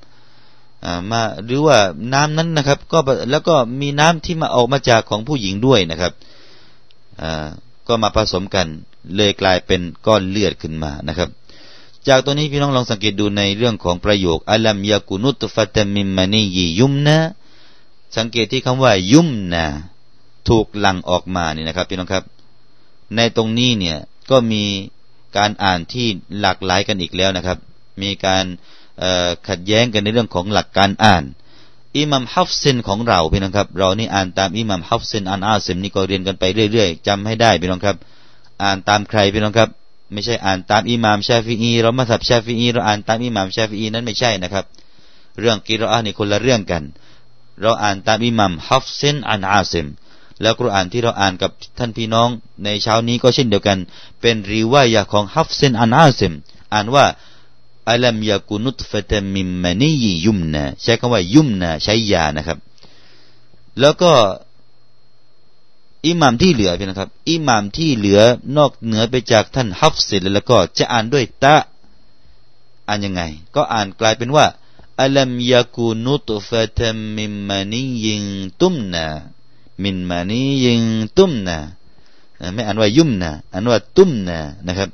[1.12, 1.78] มาหรือว่า
[2.14, 3.00] น้ำนั้นนะครับ ก็
[3.32, 6.14] แล้วก็มีน้ำที่มาออกมาจากของผู้หญิงด้วยนะครับ
[7.88, 8.68] ก็มาผสมกัน
[9.16, 11.30] เลยกลายเป็นก้อนเลือดขึ้นมานะครับ
[12.08, 17.18] จากตัวนี้พี่น้องลองสังเกตดูในเรื่องของประโยคอัลัมยากุนุตฟัตมิมมานียยุมนะ
[18.18, 19.66] สังเกตที่คำว่ายุมนะ
[20.50, 22.24] ถูกหลั่งออกมานี่นะครับพี่น้องครับ
[23.16, 23.98] ในตรงนี้เนี่ย
[24.32, 24.64] ก็มี
[25.38, 26.08] การอ่านที่
[26.40, 27.58] หลากหลายกันอีกแล้วนะครับ
[28.02, 28.46] มีการ
[29.48, 31.24] ขัดแย้งกันในเรื่องของหลักการอ่าน
[31.98, 37.96] อิหมัมฮัฟซินของเราพี่น้องครับ เรานี่อ่านตามอิหมัมฮัฟซินอันอาซิมนี่ก็เรียนกันไปเรื่อยๆจำให้ได้พี่น้องครับ
[38.64, 39.70] อ่านตามใครพี่น้องครับ
[40.12, 44.66] ไม่ใช่อ่านตามอิหมัมชาฟีอีเรามัซฮับชาฟีอีเราอ่านตามอิหมัมชาฟีอีนั้นไม่ใช่นะครับ
[45.40, 46.84] เรื่องกิรอานนี่คนละเรื่องกัน
[47.62, 49.88] เราอ่านตามอิหมัมฮัฟซินอันอาซิม
[50.42, 52.30] แล้วกุรอานที่เราอ่านกับท่านพี่น้อง
[52.64, 53.78] ในเช้านี้ก็เช่นเดียวกัน
[54.22, 56.34] เป็นرواية ของฮัฟซินอันอาซิม
[56.74, 57.06] อ่านว่า
[57.90, 62.58] ألم يك نطفة من مني يمنى ใช้คำว่า يمنى ใช้ยานะครับ
[63.80, 64.12] แล้วก็
[66.06, 68.22] อิหมามที่เหลือพี่นะครับ อิหมามที่เหลือ
[68.58, 71.56] นอกเหนือไปจากท่านฮัฟซินแล้วก็จะอ่านด้วยตะ
[72.88, 73.22] อ่านยังไง
[73.56, 74.46] ก็อ่านกลายเป็นว่า
[75.02, 76.82] ألم يك نطفة
[77.16, 78.24] มิมมานียิง
[78.62, 79.06] ตุมนา
[79.84, 80.82] มินมานียิง
[81.18, 81.58] ตุมนา
[82.54, 84.90] ไม่อ่านว่ายุมนาอ่านว่าตุมนานะครับ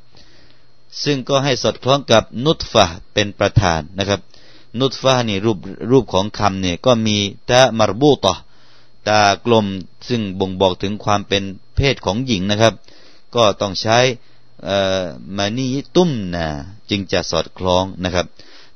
[1.02, 4.20] ซึ่งก็ให้สอดคล้องกับนุตฟะเป็นประธานนะครับ
[4.80, 5.58] นุตฟะนี่รูป
[5.90, 7.16] รูปของคำเนี่ยก็มี
[7.50, 8.34] ตะมารบูตอ
[9.08, 9.66] ตากลม
[10.08, 11.42] ซึ่งบ่งบอกถึงความเป็น
[11.76, 12.74] เพศของหญิงนะครับ
[13.34, 13.98] ก็ต้องใช้
[15.36, 15.66] มานี
[15.96, 16.46] ตุ้มนา
[16.90, 18.26] จึงจะสอดคล้องนะครับ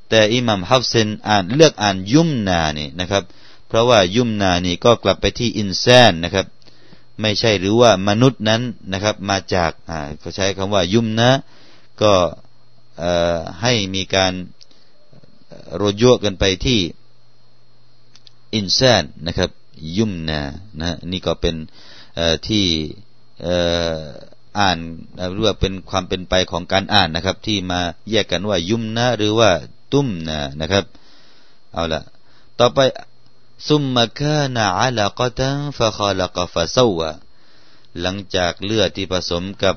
[0.09, 3.25] แต่อิหมัมฮับเซนอ่านเลือกอ่านยุมนานี่นะครับ
[3.68, 6.47] เพราะว่ายุมนานี่ก็กลับไปที่อินแซนนะครับ
[7.21, 11.31] ไม่ใช่หรือว่ามนุษย์นั้นนะครับ มาจากอ่าเขาใช้คำว่ายุมนะ
[12.03, 12.12] ก็
[13.62, 14.33] ให้มีการ
[15.77, 16.81] โรยกันไปที่
[18.55, 19.51] อินแซนนะครับ
[19.96, 20.40] ยุมนา
[20.80, 21.56] นะนี่ก็เป็น
[22.48, 22.64] ที่
[24.58, 24.78] อ่าน
[25.32, 27.80] หรือว่าเป็นความเป็นไปของการอ่านนะครับ ที่มา
[28.11, 29.50] แยกกันว่ายุมนะหรือว่า
[29.92, 30.85] ตุ้มนะนะครับ
[31.72, 32.02] เอาละ
[32.58, 32.78] ต่อไป
[33.68, 37.11] ซุมมะคานะอัลกตันฟะคาลกฟะซาวะ
[38.00, 39.76] หลังจากเลือดที่ผสมกับ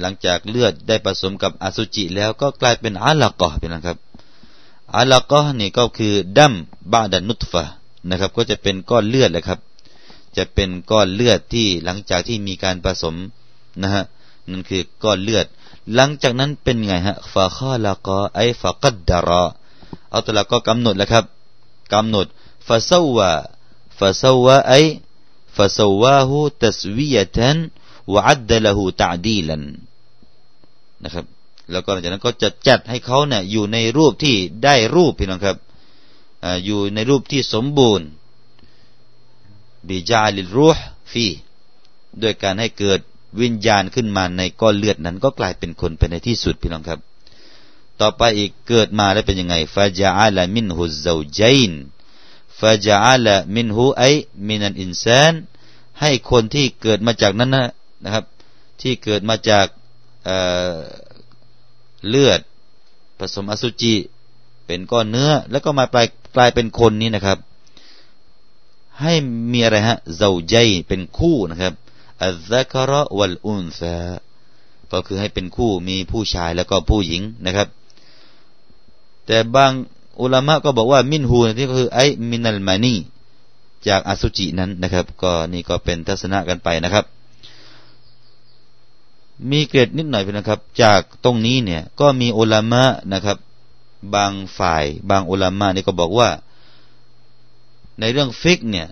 [0.00, 3.98] หลังจากเลือดได้ผสมกับอสุจิแล้วก็กลายเป็นอาลกอเป็นนะครับ
[4.94, 6.54] อัลกอนี่ก็คือดัม
[6.92, 7.62] บาดานุตฟะ
[8.08, 9.58] นะครับ ก็จะเป็นก้อนเลือดแหละครับ
[10.36, 13.14] จะเป็นก้อนเลือดที่หลังจากที่มีการผสม
[13.82, 14.04] นะฮะ
[14.50, 15.46] นั่นคือก้อนเลือด
[15.94, 19.44] หลังจากนั้นเป็นไงฮะฟาข้อละกอไอฟากัดดารอ
[20.10, 21.24] เอาตละก็กำหนดแล้วครับ
[21.92, 22.26] กำหนด
[22.66, 23.30] ฟาซวา
[23.98, 24.72] ฟาซวาไอ
[25.56, 27.56] ฟาซวาหูตัสวียะทัน
[28.12, 29.62] วะอัดดะลหูตะดีลัน
[31.02, 31.26] นะครับ
[31.70, 35.56] แล้วก็หลังจากนั้นก็จะจัดให้เขาเนี่ยอยู่ในรูปที่ได้รูปพี่น้องครับ
[36.64, 38.06] อยู่ในรูปที่สมบูรณ์
[39.88, 41.26] บิจาลิรูห์ฟี
[42.22, 43.00] ด้วยการให้เกิด
[43.40, 47.00] วิญญาณขึ้นมาในก้อนเลือดนั้นก็กลายเป็นคนไปในที่สุดพี่น้องครับ
[48.00, 51.72] ต่อไปอีกเกิดมาแล้วเป็นยังไงฟาจาอัลมินฮุซเซจัยน
[52.60, 53.26] ฟาจาอัล
[53.56, 54.02] มินฮุไอ
[54.48, 55.34] มินันอินซาน
[56.00, 57.50] ให้คนที่เกิดมาจากนั้น
[58.04, 58.24] นะครับ
[58.80, 59.66] ที่เกิดมาจาก
[62.08, 62.40] เลือด
[63.18, 63.94] ผสมอสุจิ
[64.66, 66.06] เป็นก้อนเนื้อ แล้วก็มากลาย
[66.36, 67.38] กลายเป็นคนนี้นะครับ
[69.00, 69.12] ให้
[69.52, 70.54] มีอะไรฮะเจ้าใจ
[70.88, 71.74] เป็นคู่นะครับ
[72.22, 73.96] อัลซักระวัลอุนซา
[74.92, 77.68] ก็คือให้เป็นคู่มีผู้ชายแล้วก็ผู้หญิงนะครับ
[79.26, 79.72] แต่บาง
[80.20, 82.94] อุลามะก็บอกว่ามินฮูนี่ก็คือไอมินัลมานี
[83.88, 87.04] จากอสุจินั้นนะครับ ก็นี่ก็เป็นทัศนะกันไปนะครับ
[89.50, 93.38] มีเกรดนิดหน่อยนะครับ จากตรงนี้เนี่ยก็มีอุลามะนะครับ
[94.14, 96.30] บางฝ่าย บางอุลามะนี่ก็บอกว่า
[98.00, 98.88] ในเรื่องฟิกเนี่ย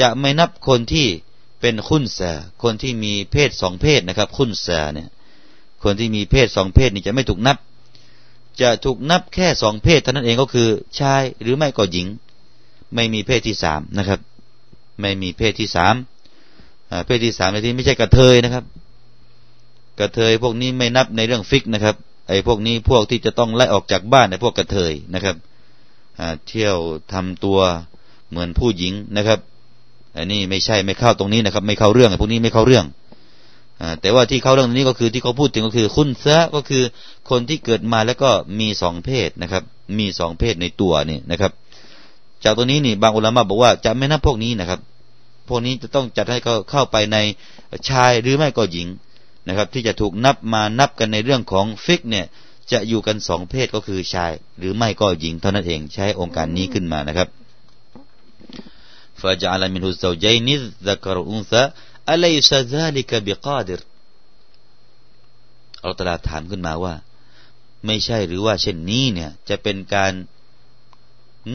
[0.00, 1.06] จะไม่นับคนที่
[1.60, 2.20] เป็นขุนแส
[2.62, 5.08] คนที่มีเพศสองเพศนะครับขุนแสเนี่ย
[5.84, 7.56] คนที่มีเพศสองเพศนี่จะไม่ถูกนับ
[8.60, 10.68] จะถูกนับแค่สองเพศเท่านั้นเองก็คือ
[11.00, 12.06] ชายหรือไม่ก็หญิง
[12.94, 14.20] ไม่มีเพศที่สามนะครับ
[15.00, 15.94] ไม่มีเพศที่สาม
[17.06, 18.64] เพศที่สามในที่ไม่ใช่กระเทยนะครับ
[19.98, 21.96] กระเทยพวกนี้ไม่นับในเรื่องฟิกนะครับ
[22.28, 25.36] ไอ้พวกนี้พวกที่จะต้องไล่ออกจากบ้านในพวกกระเทยนะครับ
[26.46, 26.76] เที่ยว
[27.12, 27.58] ทำตัว
[28.30, 29.38] เหมือนผู้หญิงนะครับ
[30.16, 32.84] อันนี้ไม่ใช่ไม่เข้าตรงนี้นะครับ ไม่เข้าเรื่องไอ้พวกนี้ไม่เข้าเรื่อง
[33.80, 36.82] อแต่ว่าที่เข้าเรื่องนี้ก็คือที่เขาพูดถึงก็คือคุณซะก็คือ
[37.30, 38.30] คนที่เกิดมาแล้วก็
[38.60, 39.62] มีสองเพศนะครับ
[39.98, 41.52] มีสองเพศในตัวนี่นะครับ
[42.44, 44.80] จากตรงนี้นี่บางอุลามะบอกว่าจะไม่นับพวกนี้นะครับ
[45.48, 47.16] พวกนี้จะต้องจัดให้เขาเข้าไปใน
[47.88, 48.86] ชายหรือไม่ก็หญิง
[49.48, 52.26] นะครับ ที่จะถูกนับมานับกันในเรื่องของฟิกเนี่ย
[52.72, 57.28] จะอยู่กันสองเพศก็คือชาย หรือไม่ก็หญิงเท่านั้นเองใช้องค์การนี้ขึ้นมานะครับ
[59.20, 60.54] ฟาจาลามินฮุสซาใจนิ
[60.86, 61.62] ซักรุนซะ
[62.10, 63.80] อะไรซาซาลิกบิกาดิร
[65.84, 66.94] อัลตลาถามขึ้นมาว่า
[67.84, 70.12] ไม่ใช่หรือว่าเช่นนี้เนี่ยจะเป็นการ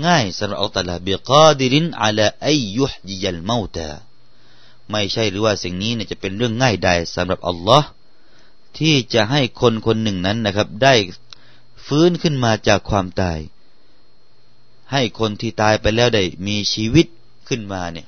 [0.06, 3.90] ง่ายสำหรับอัลตลาบิกาดิรินอัลาอัยยุฮยิยัลเมาตา
[4.94, 7.88] ไม่ใช่หรือว่าสิ่งนี้เนี่ยจะเป็นเรื่องง่ายใดสำหรับอัลลอฮ์
[8.80, 10.96] ที่จะให้คนคนหนึ่งนั้นนะครับ ได้
[11.86, 13.40] ฟื้นขึ้นมาจากความตาย
[14.92, 17.08] ให้คนที่ตายไปแล้วได้มีชีวิต
[17.48, 18.08] ขึ้นมาเนี่ย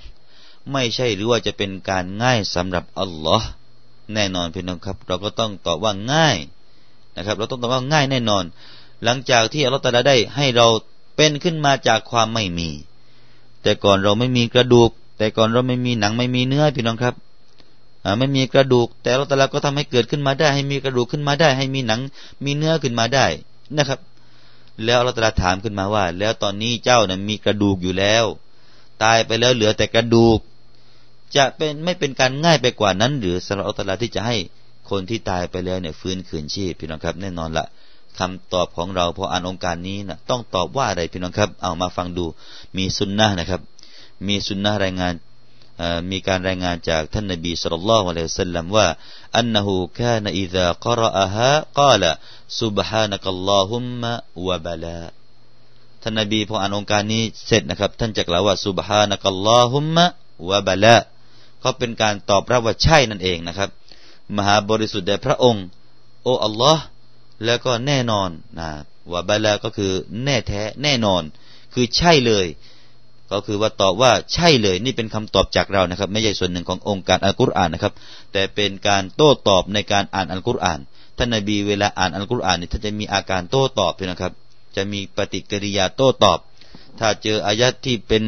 [0.71, 3.47] ไม่ใช่หรือว่าจะเป็นการง่ายสำหรับอัลลอฮ์
[4.13, 6.37] แน่นอนพี่น้องครับ เราก็ต้องตอบว่าง่าย
[7.15, 8.43] นะครับ เราต้องตอบว่าง่ายแน่นอน
[9.03, 10.67] หลังจากที่อัลลอฮ์ตาลาได้ให้เรา
[11.15, 12.69] เป็นขึ้นมาจากความไม่มี
[13.61, 17.15] แต่ก่อนเราไม่มีกระดูก แต่ก่อนเราไม่มีหนังไม่มีเนื้อพี่น้องครับ
[18.19, 21.99] ไม่มีกระดูก แต่อัลลอฮ์ตาลาก็ทำให้เกิดขึ้นมาได้ ให้มีกระดูกขึ้นมาได้ ให้มีหนัง
[22.45, 23.25] มีเนื้อขึ้นมาได้
[23.77, 23.99] นะครับ
[24.83, 28.25] แล้วอัลลอฮ์ตาลาถามขึ้นมาว่า แล้วตอนนี้เจ้านะ่ะมีกระดูกอยู่แล้ว
[29.03, 30.39] ตายไปแล้วเหลือแต่กระดูก
[31.35, 34.35] จะเป็นไม่เป็นการง่ายไปกว่านั้น หรือสำหรับอัลลอฮ์ที่จะให้
[34.89, 37.65] คนที่ตายไปแล้วเนี่ยฟื้นคืนชีพพี่น้องครับ แน่นอนละ
[38.19, 42.25] คำตอบของเราพออ่านองค์การนี้นะต้องตอบว่าอะไรพี่น้องครับ เอามาฟังดู
[42.77, 43.61] มีสุนนะนะครับ
[44.27, 45.13] มีสุนนะรายงาน
[46.11, 48.87] มีการรายงานจากท่านนบีสุลต่านละฮ์อะสัลลัมว่า
[49.37, 52.15] อันนหูคานอิดะกรอะฮะกล่าว
[52.61, 54.11] สุบฮานักลลอฮุมะ
[54.47, 55.01] วะบลา
[56.01, 60.05] ท่านนบีพออ่านองค์การนี้เสร็จนะครับ ท่านจะกล่าวว่าสุบฮานักลลอฮุมะ
[60.49, 60.97] วะบลา
[61.63, 63.69] ก็เป็นการตอบรับว่าใช่นั่นเองนะครับ
[64.35, 65.65] มหาบริสุทธิ์แด่พระองค์
[66.23, 66.83] โอ้อัลลอฮ์
[67.45, 68.69] แล้วก็แน่นอนนะ
[69.11, 71.23] ว่าบลาก็คือแน่แท้แน่นอน
[71.73, 72.45] คือใช่เลย
[73.31, 77.93] ก็คือว่าตอบว่าใช่เลยนี่เป็นคำตอบจากเรานะครับ ไม่ใช่ส่วนหนึ่งขององค์การอัลกุรอานนะครับ
[78.33, 80.79] แต่เป็นการโต้ตอบในการอ่านอัลกุรอาน
[81.17, 84.33] ท่านนบีเวลาอ่านอัลกุรอานนี่ท่านจะมีอาการโต้ตอบนะครับ
[84.75, 86.39] จะมีปฏิกิริยาโต้ตอบ
[86.99, 88.23] ถ้าเจออายะที่เป็น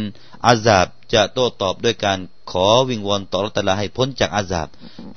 [0.46, 2.20] อาซาบจะโต้ตอบด้วยการ
[2.52, 4.68] ขอวิงวอนต่อรัตลาให้พ้นจากอาซาบ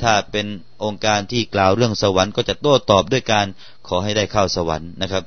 [0.03, 0.47] ถ้าเป็น
[0.85, 3.47] องค์การที่กล่าวเรื่องสวรรค์ก็จะโต้ตอบด้วยการ
[3.89, 5.23] ขอให้ได้เข้าสวรรค์นะครับ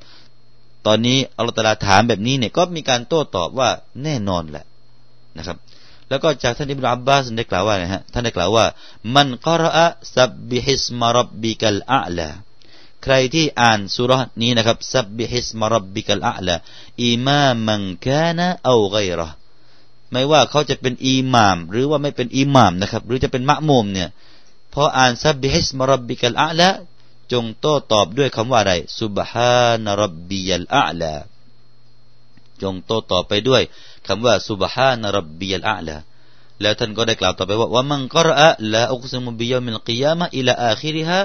[0.86, 3.69] ตอนนี้อัลตลาถามแบบนี้เนี่ยก็มีการโต้ตอบว่า
[4.04, 4.65] แน่นอนแหละ
[5.38, 5.58] นะครับ
[6.10, 8.65] แล้วก็จากท่านอิบนาอับบาสได้กล่าวว่านะฮะท่านได้กล่าวว่า
[9.15, 12.30] มันกรอะซับบิฮิสมารับบิกัลอาลา
[13.04, 19.30] ใครที่อ่านสุรนี้นะครับسبح اسم ربك الأعلى إماما كان أو غيره
[20.12, 24.10] ไม่ว่าเขาจะเป็นอิหมาม หรือว่าไม่เป็นอิหมามนะครับ หรือจะเป็นมะมุมเนี่ย
[24.74, 26.69] พออ่าน سبح اسم ربك الأعلى
[27.34, 31.13] จงโต้ตอบด้วยคำว่าอะไร سبحان ربي الأعلى
[32.62, 33.63] จงโต้ตอบไปด้วย
[34.08, 35.98] คำว่า سبحان ربي الأعلى
[36.62, 41.19] แล้วท่านก็ได้กล่าวต่อไปว่าว่าمن قرأ لا أقسم بيوم القيامة إلى آخرها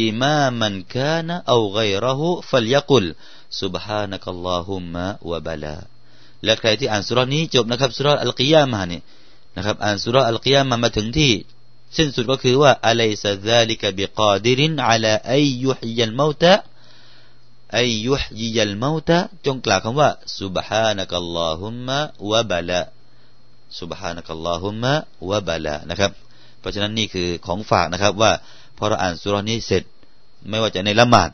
[0.00, 3.04] อิมามันกานะเอาไกรหุฟัลยกุล
[3.60, 5.76] สุบฮานักัลลอฮุมะวะบลา
[6.44, 9.02] และใครที่อ่านสุรานี้จบนะครับสุราอัลกิยามะเนี่ย
[9.56, 11.32] นะครับอ่านสุราอัลกิยามะมาถึงที่
[11.96, 16.52] สิ้นสุดก็คือว่าอะลัยซะซาลิกะบิกาดิรินอะลาอัยยุฮิยัลมาตะ
[17.78, 20.08] อัยยุฮิยัลมาตะจงกล่าวคำว่า
[20.40, 21.98] สุบฮานักัลลอฮุมะ
[22.30, 22.80] วะบลา
[23.80, 24.92] สุบฮานักัลลอฮุมะ
[25.30, 26.12] วะบะลานะครับ
[26.60, 28.32] เพราะฉะนั้นนี่คือของฝากนะครับว่า
[28.76, 29.82] พอเราอ่านสุรานี้เสร็จ
[30.48, 31.30] ไม่ว่าจะในละหมาด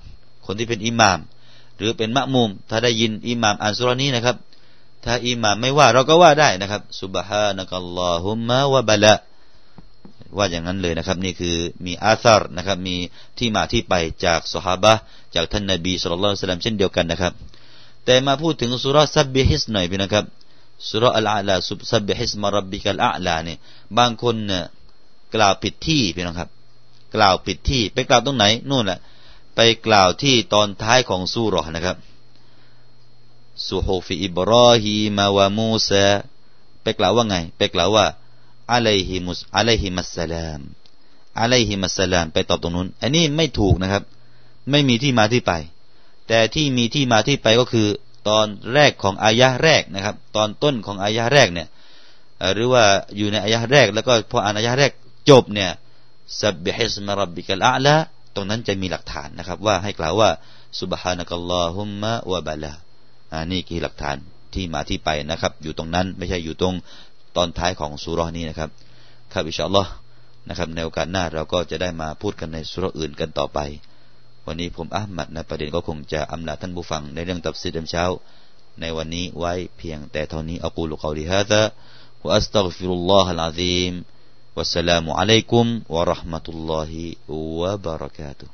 [0.47, 1.19] คนที่เป็นอิหมาม
[1.77, 4.37] หรือเป็นมะมุม ถ้าได้ยินอิหมามอ่านสุรานี้นะครับ
[5.05, 9.13] ถ้าอิหมามไม่ว่าเราก็ว่าได้นะครับสุบฮานักัลลอฮุมะวะบะลา
[10.37, 12.97] ว่าอย่างนั้นเลยนะครับ นี่คือมีอาซาร์นะครับ มี
[13.39, 14.93] ที่มาที่ไปจากสฮาบะ
[15.35, 17.33] จากท่านนบีสุลต่านเช่นเดียวกันนะครับ
[18.05, 20.25] แต่มาพูดถึงสุราซับบิฮิสหน่อยพี่นะครับ
[20.89, 23.59] สุรอัลอาลาسبح اسم ربك الأعلى เนี่ย
[23.99, 24.65] บางคนเนี่ย
[25.35, 26.51] กล่าวผิดที่พี่น้องครับ
[27.15, 28.99] กล่าวผิดที่ไปกล่าวตรงไหนนู่นแหละ
[29.57, 31.97] ไปกล่าวที่ตอนท้ายของสุรนะครับ
[33.69, 36.07] صحف إبراهيم وموسى
[36.83, 38.07] ไปกล่าวว่าไง ไปกล่าวว่า
[38.73, 40.61] عليهم عليهم السلام
[41.41, 44.03] عليهم السلام ไปตอบตรงนู้น อันนี้ไม่ถูกนะครับ
[44.71, 45.53] ไม่มีที่มาที่ไป
[46.29, 47.89] แต่ที่มีที่มาที่ไปก็คือ
[48.29, 51.69] ตอนแรกของอายะแรกนะครับ ตอนต้นของอายะแรกเนี่ย
[52.55, 52.85] หรือว่า
[53.17, 54.93] อยู่ในอายะแรก แล้วก็พออ่านอายะแรก
[55.31, 55.71] จบเนี่ย
[56.41, 57.95] สับบิฮิสมารับบิกัลอาละ
[58.35, 60.31] ตรงนั้นจะมีหลักฐานนะครับ ว่าให้กล่าวว่า
[60.81, 62.73] สุบฮานะกัลลอฮุมมะวะบะลา
[63.33, 64.17] อันนี้คือหลักฐาน
[64.55, 66.75] ที่มาที่ไปนะครับ อยู่ตรงนั้นไม่ใช่อยู่ตรง
[67.36, 68.70] ตอนท้ายของสุรนี้นะครับ
[69.34, 69.92] ครับอินชาอัลลอฮ์
[70.50, 73.60] นะครับในโอกาสหน้าเราก็จะได้มาพูดกันในสุรอื่นกันต่อไป
[74.46, 78.06] วันนี้ผมอามัดนะประเด็นก็คงจะอำลาท่านผู้ฟังในเรื่องตับซีดมเช้า
[78.82, 81.62] ในวันนี้ไว้เพียงแต่เท่านี้อักูลุกอลิฮะซะ
[82.24, 83.94] วะอัสตัฆฟิรุลลอฮะลอาซีม
[84.58, 86.92] والسلام عليكم ورحمة الله
[87.30, 88.48] وبركاته